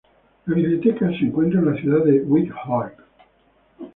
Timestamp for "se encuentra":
1.11-1.59